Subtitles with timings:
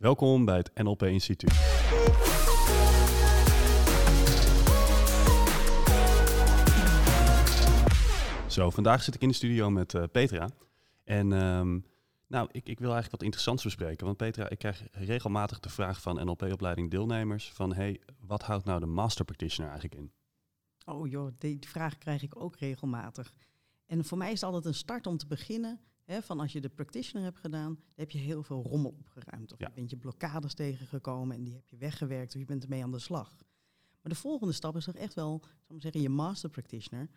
[0.00, 1.52] Welkom bij het NLP Instituut.
[8.48, 10.50] Zo, vandaag zit ik in de studio met uh, Petra.
[11.04, 11.84] En um,
[12.26, 14.06] nou, ik, ik, wil eigenlijk wat interessants bespreken.
[14.06, 17.74] Want Petra, ik krijg regelmatig de vraag van NLP-opleiding deelnemers van...
[17.74, 20.12] hey, wat houdt nou de master practitioner eigenlijk in?
[20.94, 23.34] Oh joh, die vraag krijg ik ook regelmatig.
[23.86, 25.80] En voor mij is het altijd een start om te beginnen
[26.18, 29.52] van als je de practitioner hebt gedaan, dan heb je heel veel rommel opgeruimd.
[29.52, 32.82] Of je bent je blokkades tegengekomen en die heb je weggewerkt of je bent ermee
[32.82, 33.34] aan de slag.
[34.02, 37.10] Maar de volgende stap is toch echt wel, zal ik zeggen, je master practitioner.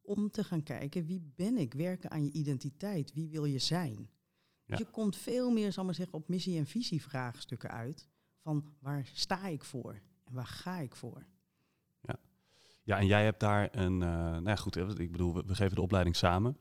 [0.00, 1.74] Om te gaan kijken, wie ben ik?
[1.74, 3.12] Werken aan je identiteit.
[3.12, 4.10] Wie wil je zijn?
[4.66, 8.08] Dus je komt veel meer, zal maar zeggen, op missie- en visievraagstukken uit.
[8.38, 11.26] Van waar sta ik voor en waar ga ik voor?
[12.00, 12.16] Ja,
[12.82, 15.82] ja en jij hebt daar een, uh, nou ja, goed, ik bedoel, we geven de
[15.82, 16.56] opleiding samen.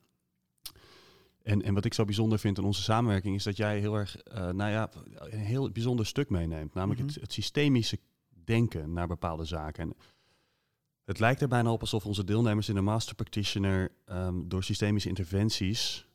[1.44, 4.18] En, en wat ik zo bijzonder vind in onze samenwerking is dat jij heel erg,
[4.28, 6.74] uh, nou ja, een heel bijzonder stuk meeneemt.
[6.74, 7.20] Namelijk het, mhm.
[7.20, 9.84] het, systemische denken naar bepaalde zaken.
[9.84, 9.96] En
[11.04, 15.10] het lijkt er bijna op alsof onze deelnemers in de Master Practitioner um, door systemische
[15.10, 16.08] interventies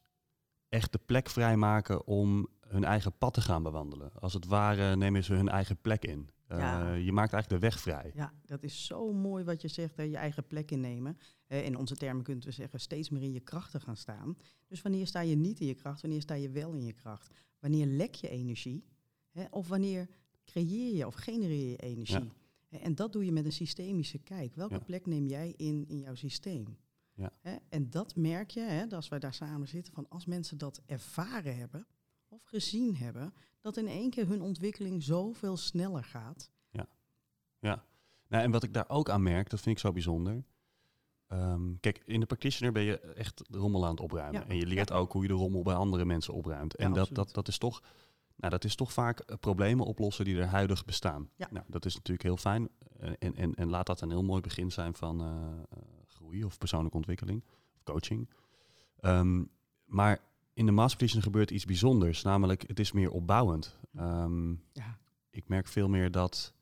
[0.68, 4.12] echt de plek vrijmaken om hun eigen pad te gaan bewandelen.
[4.14, 6.30] Als het ware nemen ze hun eigen plek in.
[6.52, 6.58] Uh,
[7.04, 8.10] je maakt eigenlijk de weg vrij.
[8.14, 11.18] Ja, dat is zo mooi wat je zegt, hè, je eigen plek innemen.
[11.48, 14.36] Uh, in onze termen kunnen we zeggen, steeds meer in je krachten gaan staan.
[14.66, 17.30] Dus wanneer sta je niet in je kracht, wanneer sta je wel in je kracht?
[17.58, 18.84] Wanneer lek je energie?
[19.30, 20.08] Hè, of wanneer
[20.44, 22.32] creëer je of genereer je energie?
[22.68, 24.54] En dat doe je met een systemische kijk.
[24.54, 26.78] Welke plek neem jij in in jouw systeem?
[27.14, 27.32] Ja.
[27.68, 31.56] En dat merk je, hè, als wij daar samen zitten, van als mensen dat ervaren
[31.56, 31.86] hebben
[32.28, 36.50] of gezien hebben, dat in één keer hun ontwikkeling zoveel sneller gaat.
[36.70, 36.88] Ja,
[37.58, 37.84] ja.
[38.28, 40.44] Nou, en wat ik daar ook aan merk, dat vind ik zo bijzonder.
[41.28, 44.48] Ehm, kijk, in de practitioner ben je echt de rommel aan het opruimen.
[44.48, 46.74] En je leert ook hoe je de rommel bij andere mensen opruimt.
[46.74, 47.82] En dat, dat, dat, is toch,
[48.36, 51.30] nou, dat is toch vaak eh, problemen oplossen die er huidig bestaan.
[51.50, 52.68] Nou, dat is natuurlijk heel fijn.
[52.98, 55.76] Eh, en, en, en laat dat een heel mooi begin zijn van uh,
[56.06, 58.30] groei of persoonlijke ontwikkeling of coaching.
[59.00, 59.44] Ehm,
[59.84, 60.20] maar
[60.52, 63.78] in de masterclass gebeurt iets bijzonders, namelijk het is meer opbouwend.
[63.98, 64.98] Um, ja.
[65.30, 66.54] Ik merk veel meer dat,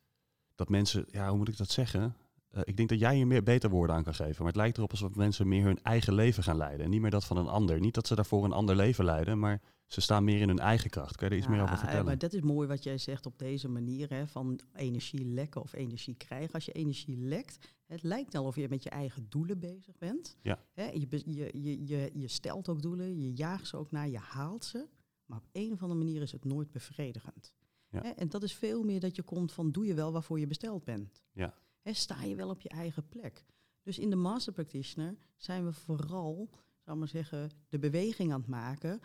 [0.54, 2.16] dat mensen, ja, hoe moet ik dat zeggen?
[2.56, 4.36] Uh, ik denk dat jij hier meer beter woorden aan kan geven.
[4.38, 6.84] Maar het lijkt erop alsof mensen meer hun eigen leven gaan leiden.
[6.84, 7.80] En niet meer dat van een ander.
[7.80, 10.90] Niet dat ze daarvoor een ander leven leiden, maar ze staan meer in hun eigen
[10.90, 11.16] kracht.
[11.16, 12.04] Kan je er iets meer over vertellen?
[12.04, 14.08] Maar dat is mooi wat jij zegt op deze manier.
[14.08, 16.54] Hè, van energie lekken of energie krijgen.
[16.54, 20.36] Als je energie lekt, het lijkt of je met je eigen doelen bezig bent.
[20.42, 20.58] Ja.
[20.72, 24.18] Hè, je, je, je, je, je stelt ook doelen, je jaagt ze ook naar, je
[24.18, 24.86] haalt ze.
[25.26, 27.54] Maar op een of andere manier is het nooit bevredigend.
[27.88, 28.02] Ja.
[28.02, 30.46] Hè, en dat is veel meer dat je komt van doe je wel waarvoor je
[30.46, 31.22] besteld bent.
[31.32, 31.54] Ja.
[31.94, 33.44] Sta je wel op je eigen plek.
[33.82, 38.48] Dus in de Master Practitioner zijn we vooral, zou maar zeggen, de beweging aan het
[38.48, 39.00] maken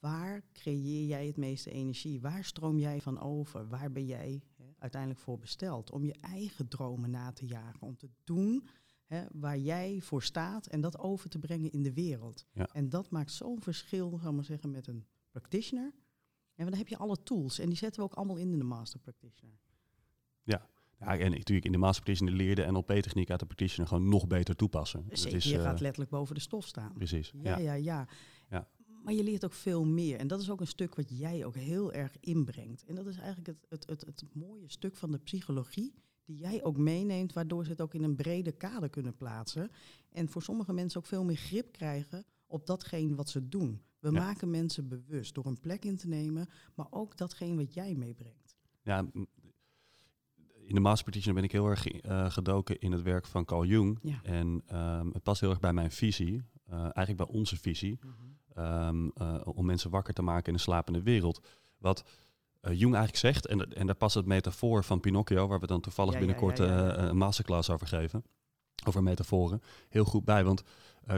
[0.00, 2.20] waar creëer jij het meeste energie?
[2.20, 3.68] Waar stroom jij van over?
[3.68, 5.90] Waar ben jij hè, uiteindelijk voor besteld?
[5.90, 8.66] Om je eigen dromen na te jagen, om te doen
[9.04, 12.46] hè, waar jij voor staat en dat over te brengen in de wereld.
[12.72, 15.94] En dat maakt zo'n verschil, zou maar zeggen, met een practitioner.
[16.54, 18.64] En dan heb je alle tools en die zetten we ook allemaal in in de
[18.64, 19.58] master practitioner.
[20.42, 24.08] Ja, ja, en natuurlijk in de master practitioner leer de NLP-techniek uit de practitioner gewoon
[24.08, 25.04] nog beter toepassen.
[25.10, 26.92] Zeker, is, je gaat eh, letterlijk boven de stof staan.
[26.92, 27.32] Precies.
[27.42, 28.08] Ja, ja, ja.
[28.50, 28.68] ja.
[29.04, 30.18] Maar je leert ook veel meer.
[30.18, 32.84] En dat is ook een stuk wat jij ook heel erg inbrengt.
[32.84, 36.64] En dat is eigenlijk het, het, het, het mooie stuk van de psychologie die jij
[36.64, 39.70] ook meeneemt, waardoor ze het ook in een brede kader kunnen plaatsen.
[40.12, 43.82] En voor sommige mensen ook veel meer grip krijgen op datgene wat ze doen.
[43.98, 47.94] We maken mensen bewust door een plek in te nemen, maar ook datgene wat jij
[47.94, 48.56] meebrengt.
[48.82, 49.06] Ja,
[50.66, 53.98] in de Master ben ik heel erg uh, gedoken in het werk van Carl Jung.
[54.02, 54.20] Ja.
[54.22, 57.98] En um, het past heel erg bij mijn visie, uh, eigenlijk bij onze visie.
[58.54, 61.40] Ehm, eh, om mensen wakker te maken in een slapende wereld.
[61.78, 62.04] Wat
[62.60, 66.18] Jung eigenlijk zegt, en, en daar past het metafoor van Pinocchio, waar we dan toevallig
[66.18, 68.24] binnenkort eh, een masterclass over geven,
[68.86, 70.44] over metaforen, heel goed bij.
[70.44, 70.62] Want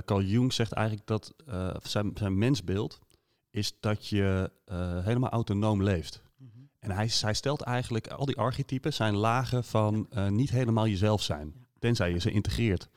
[0.04, 1.34] Carl Jung zegt eigenlijk dat
[1.82, 2.98] zijn, zijn mensbeeld
[3.50, 4.50] is dat je
[5.02, 6.22] helemaal autonoom leeft.
[6.88, 11.54] En hij, hij stelt eigenlijk, al die archetypen zijn lagen van niet helemaal jezelf zijn,
[11.78, 12.88] tenzij je ze integreert.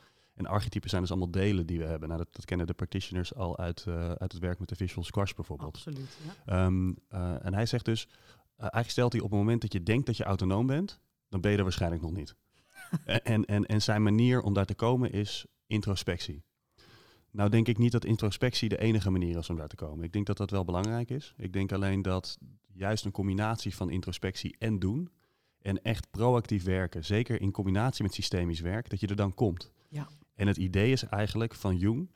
[0.42, 2.08] En archetypen zijn dus allemaal delen die we hebben.
[2.08, 5.04] Nou, dat, dat kennen de practitioners al uit, uh, uit het werk met de visual
[5.04, 5.76] squash bijvoorbeeld.
[5.76, 6.66] Absoluut, ja.
[6.66, 8.08] Um, uh, en hij zegt dus,
[8.58, 11.00] eigenlijk stelt hij op het moment dat je denkt dat je autonoom bent,
[11.30, 12.36] dan ben je er waarschijnlijk nog niet.
[13.06, 16.44] en, en, en zijn manier om daar te komen is introspectie.
[17.32, 20.06] Nou denk ik niet dat introspectie de enige manier is om daar te komen.
[20.06, 21.34] Ik denk dat dat wel belangrijk is.
[21.38, 22.38] Ik denk alleen dat
[22.74, 25.10] juist een combinatie van introspectie en doen
[25.62, 29.72] en echt proactief werken, zeker in combinatie met systemisch werk, dat je er dan komt.
[29.90, 30.08] Ja.
[30.36, 32.10] En het idee is eigenlijk van Jung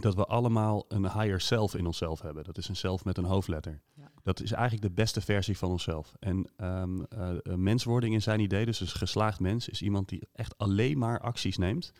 [0.00, 2.44] dat we allemaal een higher self in onszelf hebben.
[2.44, 3.80] Dat is een zelf met een hoofdletter.
[3.94, 4.10] Ja.
[4.22, 6.14] Dat is eigenlijk de beste versie van onszelf.
[6.18, 10.58] En um, uh, menswording in zijn idee, dus een geslaagd mens, is iemand die echt
[10.58, 11.92] alleen maar acties neemt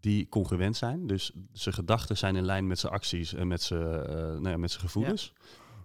[0.00, 1.06] die congruent zijn.
[1.06, 4.56] Dus zijn gedachten zijn in lijn met zijn acties en met zijn, uh, nou ja,
[4.56, 5.32] met zijn gevoelens.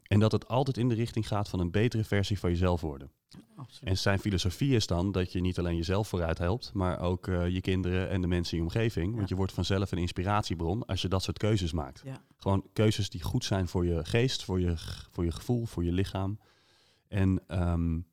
[0.04, 3.12] En dat het altijd in de richting gaat van een betere versie van jezelf worden.
[3.56, 3.89] Absoluut.
[3.89, 7.50] En zijn filosofie is dan dat je niet alleen jezelf vooruit helpt, maar ook uh,
[7.50, 9.15] je kinderen en de mensen in je omgeving.
[9.15, 12.01] Want je wordt vanzelf een inspiratiebron als je dat soort keuzes maakt.
[12.06, 12.21] Ja.
[12.38, 14.74] Gewoon keuzes die goed zijn voor je geest, voor je,
[15.12, 16.39] voor je gevoel, voor je lichaam.
[17.07, 18.06] En um,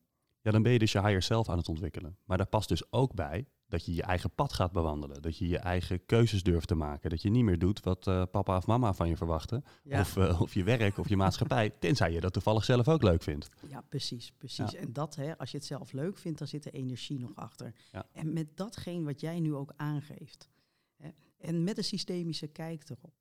[0.50, 2.17] ja, dan ben je dus je higher self aan het ontwikkelen.
[2.25, 5.23] Maar daar past dus ook bij dat je je eigen pad gaat bewandelen.
[5.23, 7.11] Dat je je eigen keuzes durft te maken.
[7.11, 9.64] Dat je niet meer doet wat uh, papa of mama van je verwachten.
[9.85, 11.70] Of, uh, of je werk of je maatschappij.
[11.79, 13.49] Tenzij je dat toevallig zelf ook leuk vindt.
[13.69, 14.32] Ja, precies.
[14.38, 14.75] precies.
[14.75, 17.75] En dat, hè, als je het zelf leuk vindt, dan zit er energie nog achter.
[17.93, 18.06] Ja.
[18.12, 20.49] En met datgene wat jij nu ook aangeeft.
[20.97, 21.08] Hè,
[21.38, 23.14] en met een systemische kijk erop.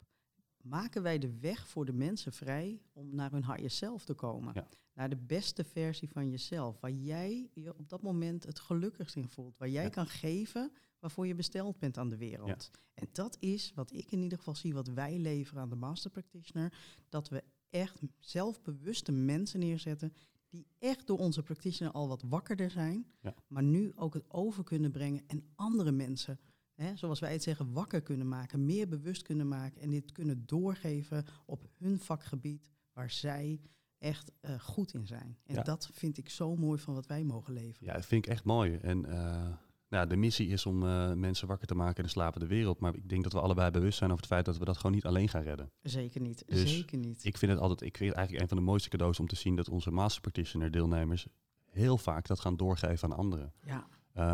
[0.62, 4.52] Maken wij de weg voor de mensen vrij om naar hun higher self te komen.
[4.54, 4.68] Ja
[5.00, 6.80] naar de beste versie van jezelf.
[6.80, 9.58] Waar jij je op dat moment het gelukkigst in voelt.
[9.58, 12.72] Waar jij kan geven waarvoor je besteld bent aan de wereld.
[12.94, 16.12] En dat is wat ik in ieder geval zie, wat wij leveren aan de Master
[16.12, 16.74] Practitioner.
[17.10, 20.14] Dat we echt zelfbewuste mensen neerzetten
[20.50, 23.06] die echt door onze practitioner al wat wakkerder zijn,
[23.48, 26.40] maar nu ook het over kunnen brengen en andere mensen,
[26.80, 30.44] hè, zoals wij het zeggen, wakker kunnen maken, meer bewust kunnen maken en dit kunnen
[30.46, 33.62] doorgeven op hun vakgebied waar zij
[33.98, 35.38] echt uh, goed in zijn.
[35.46, 37.88] En dat vind ik zo mooi van wat wij mogen leveren.
[37.88, 38.76] Ja, dat vind ik echt mooi.
[38.76, 39.48] En uh,
[39.90, 42.80] nou, de missie is om uh, mensen wakker te maken in de slapende wereld.
[42.80, 44.92] Maar ik denk dat we allebei bewust zijn over het feit dat we dat gewoon
[44.92, 45.72] niet alleen gaan redden.
[45.82, 47.26] Zeker niet, dus zeker niet.
[47.26, 49.36] Ik vind het altijd, ik vind het eigenlijk een van de mooiste cadeaus om te
[49.36, 51.28] zien dat onze Master Practitioner deelnemers
[51.66, 53.54] heel vaak dat gaan doorgeven aan anderen.
[53.66, 53.88] Ja.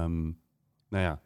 [0.04, 0.42] Um,
[0.90, 1.22] nou ja,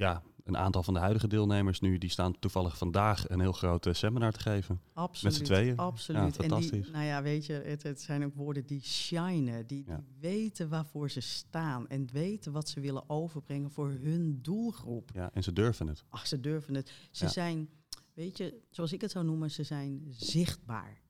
[0.00, 3.86] ja, een aantal van de huidige deelnemers nu, die staan toevallig vandaag een heel groot
[3.86, 4.80] uh, seminar te geven.
[4.92, 5.38] Absoluut.
[5.38, 5.76] Met z'n tweeën.
[5.76, 6.36] Absoluut.
[6.36, 6.70] Ja, fantastisch.
[6.70, 9.94] En die, nou ja, weet je, het, het, zijn ook woorden die shinen, die, die,
[10.20, 15.10] weten waarvoor ze staan en weten wat ze willen overbrengen voor hun doelgroep.
[15.14, 16.04] Ja, en ze durven het.
[16.08, 16.92] Ach, ze durven het.
[17.10, 17.68] Ze zijn,
[18.14, 21.00] weet je, zoals ik het zou noemen, ze zijn zichtbaar.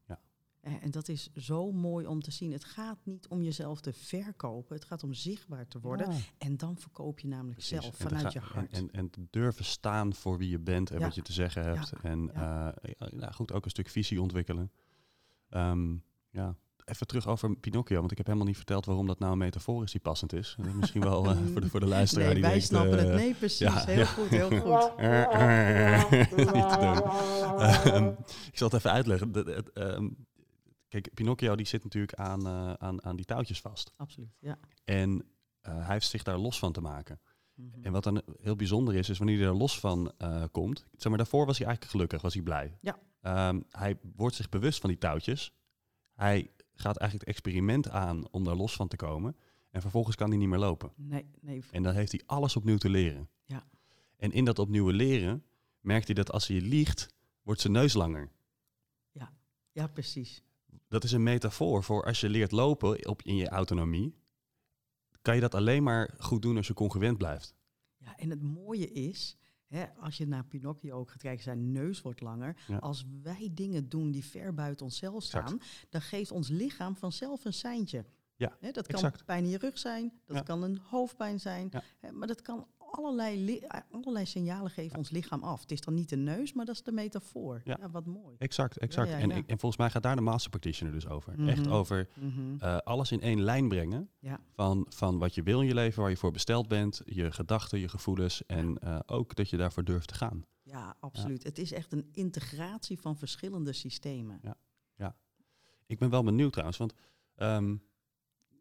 [0.60, 2.52] Eh, en dat is zo mooi om te zien.
[2.52, 6.08] Het gaat niet om jezelf te verkopen, het gaat om zichtbaar te worden.
[6.38, 8.72] En dan verkoop je namelijk zelf vanuit je hart.
[8.72, 11.92] En, en, te durven staan voor wie je bent en wat je te zeggen hebt.
[12.02, 12.68] En uh,
[13.10, 14.70] nou goed, ook een stuk visie ontwikkelen.
[15.50, 19.32] Um, ja, even terug over Pinocchio, want ik heb helemaal niet verteld waarom dat nou
[19.32, 20.56] een metafoor is die passend is.
[20.74, 22.66] Misschien wel uh, voor, de, voor de luisteraar nee, die wij denkt...
[22.66, 23.14] snappen uh, het.
[23.14, 23.84] Nee, precies.
[23.84, 24.90] heel goed, heel goed.
[27.94, 28.16] um,
[28.50, 29.32] ik zal het even uitleggen.
[29.32, 30.26] De, de, um,
[30.90, 33.92] Kijk, Pinocchio die zit natuurlijk aan, uh, aan, aan die touwtjes vast.
[33.96, 34.58] Absoluut, ja.
[34.84, 35.22] En uh,
[35.62, 37.20] hij heeft zich daar los van te maken.
[37.54, 37.84] Mm -hmm.
[37.84, 40.86] En wat dan heel bijzonder is, is wanneer hij er los van uh, komt.
[40.92, 42.76] Zeg maar, daarvoor was hij eigenlijk gelukkig, was hij blij.
[42.80, 42.98] Ja.
[43.48, 45.54] Um, hij wordt zich bewust van die touwtjes.
[46.12, 49.36] Hij gaat eigenlijk het experiment aan om daar los van te komen.
[49.70, 50.92] En vervolgens kan hij niet meer lopen.
[50.96, 51.64] Nee, nee.
[51.70, 53.28] En dan heeft hij alles opnieuw te leren.
[53.44, 53.66] Ja.
[54.16, 55.44] En in dat opnieuw leren
[55.80, 58.30] merkt hij dat als hij liegt, wordt zijn neus langer.
[59.12, 59.32] Ja,
[59.72, 60.42] ja precies
[60.88, 64.14] dat is een metafoor voor als je leert lopen op, in je autonomie,
[65.22, 67.54] kan je dat alleen maar goed doen als je congruent blijft.
[67.96, 69.36] Ja, en het mooie is,
[69.66, 72.56] hè, als je naar Pinocchio ook gaat kijken, zijn neus wordt langer.
[72.80, 77.52] Als wij dingen doen die ver buiten onszelf staan, dan geeft ons lichaam vanzelf een
[77.52, 78.04] seintje.
[78.36, 82.12] Ja, hè, dat kan pijn in je rug zijn, dat kan een hoofdpijn zijn, hè,
[82.12, 85.60] maar dat kan allerlei, eh, allerlei signalen geven ons lichaam af.
[85.60, 87.60] Het is dan niet de neus, maar dat is de metafoor.
[87.64, 88.36] Ja, wat mooi.
[88.38, 89.10] Exact, exact.
[89.10, 91.32] en, en volgens mij gaat daar de master practitioner dus over.
[91.36, 91.48] Mhm.
[91.48, 92.56] Echt over mhm.
[92.58, 94.10] eh, alles in één lijn brengen.
[94.54, 97.78] Van, van wat je wil in je leven, waar je voor besteld bent, je gedachten,
[97.78, 98.46] je gevoelens.
[98.46, 100.44] En uh, ook dat je daarvoor durft te gaan.
[100.62, 101.42] Ja, absoluut.
[101.42, 104.38] Het is echt een integratie van verschillende systemen.
[104.42, 104.56] Ja,
[104.96, 105.16] ja.
[105.86, 106.94] Ik ben wel benieuwd trouwens, want
[107.36, 107.82] um,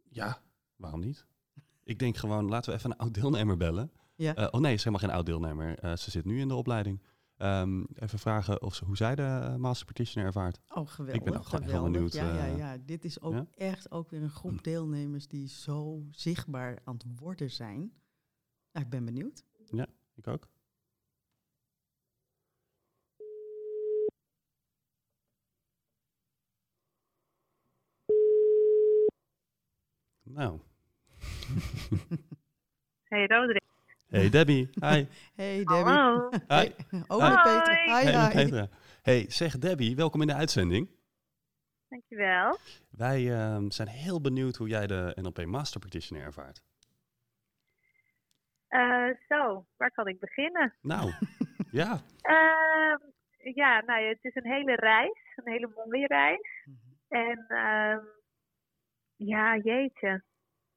[0.09, 0.41] ja,
[0.75, 1.25] waarom niet?
[1.83, 3.91] Ik denk gewoon, laten we even een oud deelnemer bellen.
[4.19, 4.38] Ja.
[4.38, 5.83] Uh, oh nee, ze is helemaal geen oud deelnemer.
[5.83, 7.01] Uh, ze zit nu in de opleiding.
[7.38, 10.59] Um, even vragen of ze, hoe zij de Master Practitioner ervaart.
[10.69, 11.15] Oh, geweldig.
[11.15, 12.13] Ik ben ook gewoon heel benieuwd.
[12.13, 12.77] Ja, ja, ja.
[12.85, 13.47] Dit is ook ja?
[13.55, 17.79] echt ook weer een groep deelnemers die zo zichtbaar aan het worden zijn.
[18.71, 19.43] Nou, ik ben benieuwd.
[19.65, 20.47] Ja, ik ook.
[30.23, 30.59] Nou.
[33.09, 33.58] hey Roderick.
[34.09, 35.05] Hey Debbie, hi.
[35.35, 35.91] Hey Debbie.
[35.91, 36.29] Hallo.
[36.47, 36.73] Hi.
[37.09, 37.35] Oh, hi.
[37.43, 37.75] Peter.
[37.85, 38.67] Hi, hey, Petra.
[39.03, 40.89] Hey, zeg Debbie, welkom in de uitzending.
[41.89, 42.57] Dankjewel.
[42.91, 46.61] Wij uh, zijn heel benieuwd hoe jij de NLP Master Practitioner ervaart.
[48.69, 50.73] Uh, zo, waar kan ik beginnen?
[50.81, 51.11] Nou,
[51.81, 52.01] ja.
[52.23, 52.95] Uh,
[53.55, 56.65] ja, nou, het is een hele reis, een hele mooie reis.
[56.65, 57.21] Mhm.
[57.21, 58.07] En um,
[59.15, 60.23] ja, jeetje.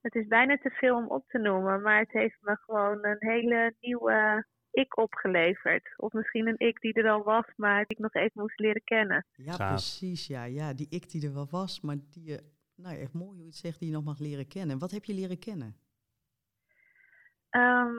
[0.03, 3.15] Het is bijna te veel om op te noemen, maar het heeft me gewoon een
[3.19, 5.93] hele nieuwe ik opgeleverd.
[5.97, 8.83] Of misschien een ik die er al was, maar die ik nog even moest leren
[8.83, 9.25] kennen.
[9.31, 10.27] Ja, precies.
[10.27, 12.43] Ja, ja, die ik die er wel was, maar die je,
[12.75, 14.79] nou echt mooi hoe je het zegt, die je nog mag leren kennen.
[14.79, 15.75] Wat heb je leren kennen?
[17.51, 17.95] Um,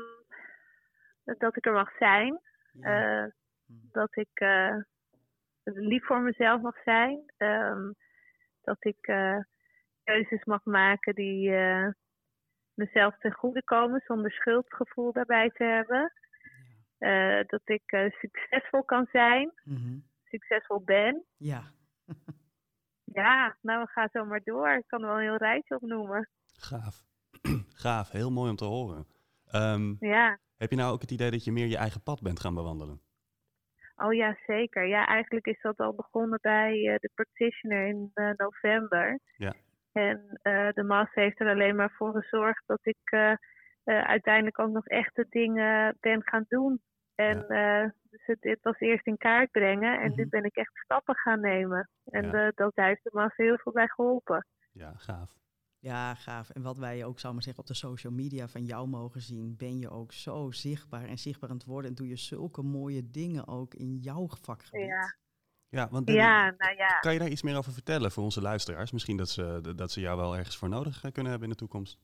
[1.25, 2.40] dat ik er mag zijn.
[2.80, 3.26] Uh,
[3.68, 4.76] dat ik uh,
[5.64, 7.32] lief voor mezelf mag zijn.
[7.38, 7.94] Um,
[8.62, 9.38] dat ik uh,
[10.04, 11.50] keuzes mag maken die
[12.75, 16.12] mezelf ten goede komen zonder schuldgevoel daarbij te hebben.
[16.99, 20.04] Uh, dat ik uh, succesvol kan zijn, mm-hmm.
[20.25, 21.25] succesvol ben.
[21.37, 21.62] Ja.
[23.20, 24.68] ja, nou we gaan zo maar door.
[24.68, 26.28] Ik kan er wel een heel rijtje opnoemen.
[26.56, 27.02] Gaaf.
[27.82, 29.06] Gaaf, heel mooi om te horen.
[29.54, 30.38] Um, ja.
[30.56, 33.00] Heb je nou ook het idee dat je meer je eigen pad bent gaan bewandelen?
[33.96, 34.87] Oh ja, zeker.
[34.87, 39.20] Ja, eigenlijk is dat al begonnen bij uh, de practitioner in november.
[39.37, 39.54] Ja.
[39.94, 40.40] En
[40.74, 43.36] de master heeft er alleen maar voor gezorgd dat ik
[43.84, 46.80] uiteindelijk ook nog echte dingen ben gaan doen
[47.14, 47.84] en ja.
[47.84, 50.70] uh, dus het, het, was eerst in kaart brengen en mm nu ben ik echt
[50.74, 51.88] stappen gaan nemen.
[52.04, 52.52] En ja.
[52.54, 54.46] dat heeft de massa heel veel bij geholpen.
[54.72, 55.34] Ja, gaaf.
[55.78, 56.50] Ja, gaaf.
[56.50, 59.56] En wat wij ook, zou maar zeggen, op de social media van jou mogen zien,
[59.56, 61.90] ben je ook zo zichtbaar en zichtbaar aan het worden.
[61.90, 64.86] En doe je zulke mooie dingen ook in jouw vakgebied.
[64.86, 65.14] Ja.
[65.74, 66.98] Ja, want ja, nou ja.
[67.00, 68.92] kan je daar iets meer over vertellen voor onze luisteraars?
[68.92, 71.98] Misschien dat ze, dat ze jou wel ergens voor nodig kunnen hebben in de toekomst.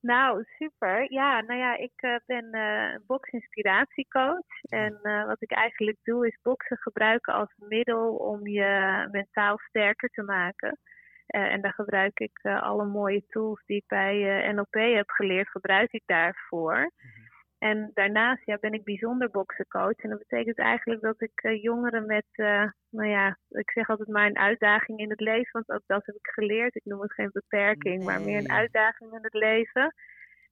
[0.00, 1.12] Nou, super.
[1.12, 4.62] Ja, nou ja, ik uh, ben uh, boksinspiratiecoach.
[4.62, 10.08] En uh, wat ik eigenlijk doe is boksen gebruiken als middel om je mentaal sterker
[10.08, 10.78] te maken.
[11.26, 16.02] en daar gebruik ik alle mooie tools die ik bij NLP heb geleerd, gebruik ik
[16.06, 16.90] daarvoor.
[16.96, 17.23] Mm
[17.70, 19.96] en daarnaast ja, ben ik bijzonder boksencoach.
[19.96, 24.08] En dat betekent eigenlijk dat ik uh, jongeren met, uh, nou ja, ik zeg altijd
[24.08, 25.52] maar een uitdaging in het leven.
[25.52, 26.74] Want ook dat heb ik geleerd.
[26.74, 29.94] Ik noem het geen beperking, maar meer een uitdaging in het leven.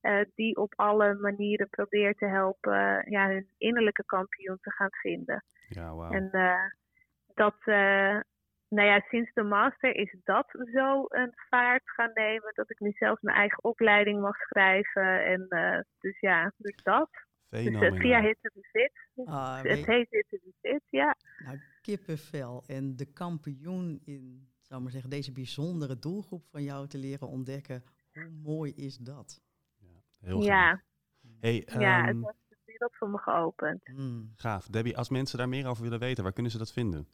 [0.02, 5.44] Uh, die op alle manieren probeert te helpen ja, hun innerlijke kampioen te gaan vinden.
[5.68, 6.14] Ja, wow.
[6.14, 6.30] En
[7.34, 7.56] dat,
[8.72, 12.92] nou ja, sinds de master is dat zo een vaart gaan nemen dat ik nu
[12.92, 15.24] zelfs mijn eigen opleiding mag schrijven.
[15.24, 17.10] En uh, dus ja, dus dat.
[17.48, 19.26] Dus, uh, via Hit to be Fit.
[19.26, 21.16] Ah, het heet Hit to Fit, ja.
[21.44, 26.98] Nou, kippenvel en de kampioen in, zou maar zeggen, deze bijzondere doelgroep van jou te
[26.98, 27.82] leren ontdekken.
[28.12, 29.40] Hoe mooi is dat?
[29.76, 30.82] Ja, heel ja.
[31.40, 33.88] Hey, ja, het heeft de wereld voor me geopend.
[33.88, 34.32] Mm.
[34.36, 34.66] Gaaf.
[34.66, 37.06] Debbie, als mensen daar meer over willen weten, waar kunnen ze dat vinden?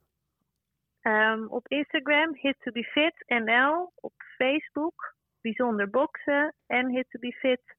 [1.08, 3.92] Um, op Instagram Hit to be Fit NL.
[3.94, 7.76] Op Facebook Bijzonder Boksen en Hit to be Fit.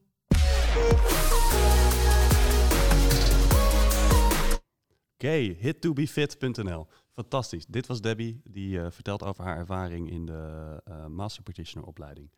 [5.21, 6.87] Oké, okay, hittobefit.nl.
[7.13, 7.67] Fantastisch.
[7.67, 12.31] Dit was Debbie, die uh, vertelt over haar ervaring in de uh, Master Practitioner opleiding.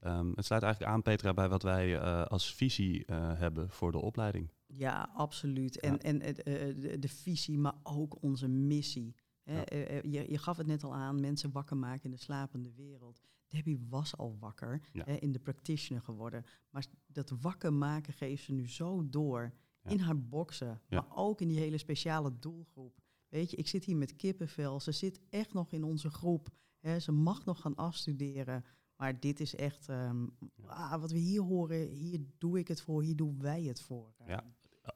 [0.00, 3.98] Um, het sluit eigenlijk aan, Petra, bij wat wij uh, als visie hebben voor de
[3.98, 4.50] opleiding.
[4.66, 5.80] Ja, absoluut.
[5.80, 9.14] En, en de, de, visie, maar ook onze missie.
[9.42, 9.56] Hè?
[9.56, 9.64] Ja.
[10.02, 13.20] Je, je, gaf het net al aan, mensen wakker maken in de slapende wereld.
[13.50, 15.04] Debbie was al wakker, ja.
[15.04, 16.44] hè, in de practitioner geworden.
[16.70, 19.52] Maar dat wakker maken geeft ze nu zo door
[19.82, 20.80] in haar boksen.
[20.88, 23.00] Maar ook in die hele speciale doelgroep.
[23.28, 24.80] Weet je, ik zit hier met kippenvel.
[24.80, 26.48] Ze zit echt nog in onze groep.
[26.80, 27.00] Hè.
[27.00, 28.64] Ze mag nog gaan afstuderen.
[28.96, 33.02] Maar dit is echt, um, ah, wat we hier horen, hier doe ik het voor,
[33.02, 34.14] hier doen wij het voor.
[34.26, 34.44] Ja,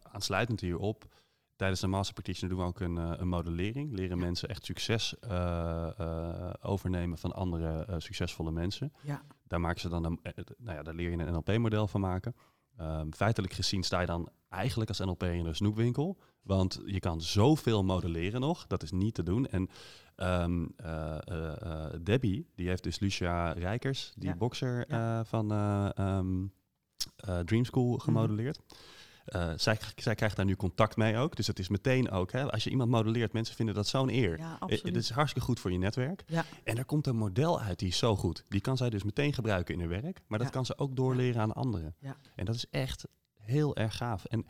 [0.02, 1.14] aansluitend hierop,
[1.56, 3.92] tijdens de Master Practitioner doen we ook een, uh, een modellering.
[3.92, 4.24] Leren ja.
[4.24, 5.30] mensen echt succes uh,
[6.00, 8.92] uh, overnemen van andere succesvolle mensen.
[9.02, 9.22] Ja.
[9.46, 10.20] Daar, maken ze dan een,
[10.58, 12.34] nou ja, daar leer je een NLP-model van maken.
[12.80, 16.18] Um, feitelijk gezien sta je dan eigenlijk als NLP in een snoepwinkel.
[16.42, 18.66] Want je kan zoveel modelleren nog.
[18.66, 19.46] Dat is niet te doen.
[19.46, 19.68] En
[20.16, 24.36] um, uh, uh, Debbie, die heeft dus Lucia Rijkers, die Ja.
[24.36, 25.24] bokser Ja.
[25.24, 25.50] van
[26.00, 26.52] um,
[27.28, 28.60] uh, Dream School gemodelleerd.
[29.28, 31.36] Uh, zij, zij krijgt daar nu contact mee ook.
[31.36, 34.38] Dus het is meteen ook, hè, als je iemand modelleert, mensen vinden dat zo'n eer.
[34.38, 34.82] Ja, Eh, absoluut.
[34.84, 36.22] Het is hartstikke goed voor je netwerk.
[36.26, 36.44] Ja.
[36.64, 38.44] En er komt een model uit die is zo goed.
[38.48, 40.20] Die kan zij dus meteen gebruiken in haar werk.
[40.26, 40.54] Maar dat Ja.
[40.54, 41.94] kan ze ook doorleren aan anderen.
[41.98, 42.16] Ja.
[42.34, 44.24] En dat is echt heel erg gaaf.
[44.24, 44.46] En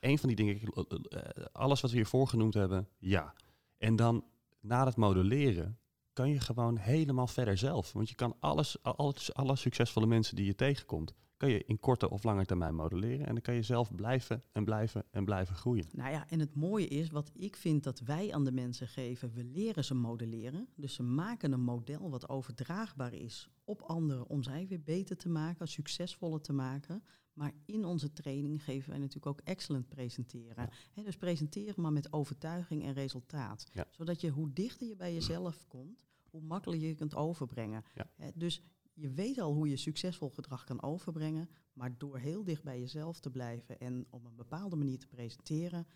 [0.00, 3.34] een van die dingen, eh, alles wat we hier voorgenoemd hebben, ja.
[3.78, 4.24] En dan
[4.60, 5.78] na het modelleren
[6.12, 7.92] kan je gewoon helemaal verder zelf.
[7.92, 12.10] Want je kan alles, alles, alle succesvolle mensen die je tegenkomt, kan je in korte
[12.10, 13.26] of lange termijn modelleren.
[13.26, 15.86] En dan kan je zelf blijven en blijven en blijven groeien.
[15.92, 19.32] Nou ja, en het mooie is, wat ik vind dat wij aan de mensen geven,
[19.32, 20.68] we leren ze modelleren.
[20.76, 25.28] Dus ze maken een model wat overdraagbaar is op anderen om zij weer beter te
[25.28, 27.02] maken, succesvoller te maken.
[27.32, 30.68] Maar in onze training geven wij natuurlijk ook excellent presenteren.
[30.94, 33.70] dus presenteren maar met overtuiging en resultaat.
[33.90, 35.98] Zodat je hoe dichter je bij jezelf komt,
[36.30, 37.84] hoe makkelijker je kunt overbrengen.
[38.34, 38.62] dus
[39.02, 43.20] je weet al hoe je succesvol gedrag kan overbrengen, maar door heel dicht bij jezelf
[43.20, 45.86] te blijven en op een bepaalde manier te presenteren,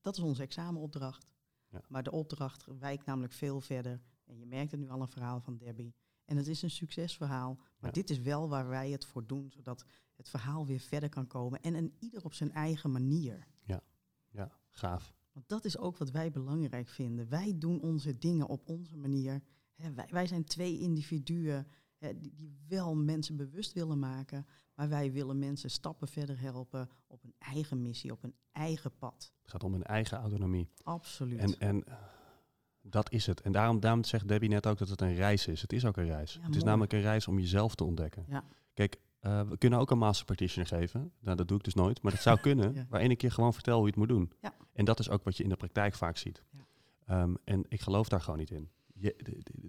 [0.00, 1.26] dat is onze examenopdracht.
[1.68, 1.82] Ja.
[1.88, 4.02] Maar de opdracht wijkt namelijk veel verder.
[4.24, 5.94] En je merkt het nu al een verhaal van Debbie.
[6.24, 7.58] En het is een succesverhaal.
[7.78, 9.84] Maar dit is wel waar wij het voor doen, zodat
[10.16, 11.60] het verhaal weer verder kan komen.
[11.60, 13.46] En een ieder op zijn eigen manier.
[13.62, 13.82] Ja,
[14.28, 15.14] ja, gaaf.
[15.32, 17.28] Want dat is ook wat wij belangrijk vinden.
[17.28, 19.42] Wij doen onze dingen op onze manier.
[19.74, 21.66] wij, wij, zijn twee individuen
[21.98, 24.46] die, die, wel mensen bewust willen maken.
[24.74, 29.32] Maar wij willen mensen stappen verder helpen op een eigen missie, op een eigen pad.
[29.42, 30.68] Het gaat om een eigen autonomie.
[30.82, 31.40] Absoluut.
[31.40, 31.84] En, en
[32.82, 33.40] dat is het.
[33.40, 35.62] En daarom, daarom zegt Debbie net ook dat het een reis is.
[35.62, 36.38] Het is ook een reis.
[36.42, 38.24] het is namelijk een reis om jezelf te ontdekken.
[38.28, 38.44] Ja.
[38.74, 41.12] Kijk, uh, we kunnen ook een master practitioner geven.
[41.20, 42.02] Nou, dat doe ik dus nooit.
[42.02, 42.74] Maar dat zou kunnen.
[42.74, 42.86] ja.
[42.88, 44.32] Waar één keer gewoon vertel hoe je het moet doen.
[44.40, 44.54] Ja.
[44.72, 46.42] En dat is ook wat je in de praktijk vaak ziet.
[47.10, 48.70] Um, en ik geloof daar gewoon niet in.
[48.98, 49.16] Je,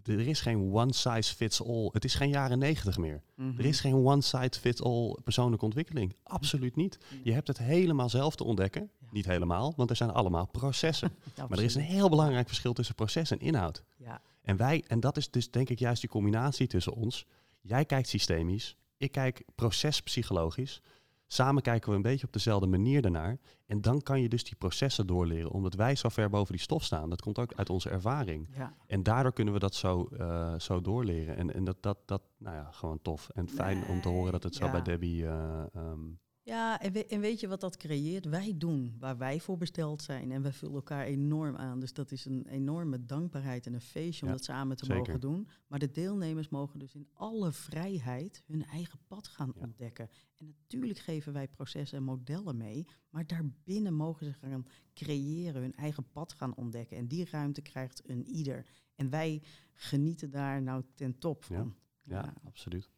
[0.04, 1.90] er is geen one size fits all.
[1.92, 3.22] Het is geen jaren negentig meer.
[3.36, 3.60] Mhm.
[3.60, 6.16] Er is geen one size fits all persoonlijke ontwikkeling.
[6.24, 6.98] Absoluut niet.
[7.24, 8.90] Je hebt het helemaal zelf te ontdekken.
[9.12, 11.12] Niet helemaal, want er zijn allemaal processen.
[11.50, 13.84] maar er is een heel belangrijk verschil tussen proces en inhoud.
[13.96, 14.22] Ja.
[14.42, 17.26] En wij, en dat is dus denk ik juist die combinatie tussen ons.
[17.62, 20.82] Jij kijkt systemisch, ik kijk procespsychologisch.
[21.28, 23.38] Samen kijken we een beetje op dezelfde manier daarnaar.
[23.66, 26.84] En dan kan je dus die processen doorleren, omdat wij zo ver boven die stof
[26.84, 27.10] staan.
[27.10, 28.50] Dat komt ook uit onze ervaring.
[28.56, 28.74] Ja.
[28.88, 31.38] En daardoor kunnen we dat zo, uh, zo doorleren.
[31.38, 33.30] En, en dat, dat, dat, nou ja, gewoon tof.
[33.34, 37.20] En fijn om te horen dat het zo bij Debbie uh, um, ja, en, en,
[37.20, 38.26] weet je wat dat creëert?
[38.26, 41.80] Wij doen waar wij voor besteld zijn en wij vullen elkaar enorm aan.
[41.80, 45.48] Dus dat is een enorme dankbaarheid en een feestje om dat samen te mogen doen.
[45.68, 50.10] Maar de deelnemers mogen dus in alle vrijheid hun eigen pad gaan ontdekken.
[50.36, 55.76] En natuurlijk geven wij processen en modellen mee, maar daarbinnen mogen ze gaan creëren, hun
[55.76, 56.98] eigen pad gaan ontdekken.
[56.98, 58.66] En die ruimte krijgt een ieder.
[58.96, 59.42] En wij
[59.74, 61.76] genieten daar nou ten top van.
[62.04, 62.97] ja, ja absoluut.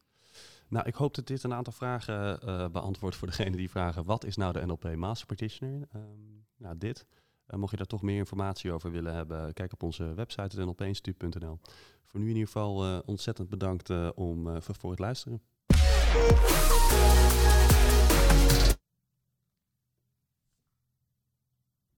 [0.70, 4.26] Nou, ik hoop dat dit een aantal vragen uh, beantwoordt voor degene die vragen: wat
[4.26, 5.88] is nou de NLP Master Practitioner?
[5.96, 7.06] Um, nou, dit.
[7.48, 11.60] Uh, mocht je daar toch meer informatie over willen hebben, kijk op onze website nlpinstituut.nl.
[12.06, 15.42] Voor nu in ieder geval uh, ontzettend bedankt om, voor het luisteren.